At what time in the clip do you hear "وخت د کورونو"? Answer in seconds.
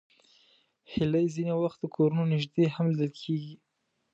1.61-2.23